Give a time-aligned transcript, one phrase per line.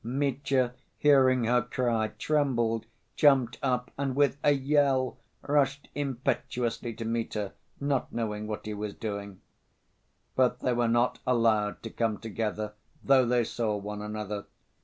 [0.03, 7.35] Mitya, hearing her cry, trembled, jumped up, and with a yell rushed impetuously to meet
[7.35, 9.41] her, not knowing what he was doing.
[10.35, 14.47] But they were not allowed to come together, though they saw one another.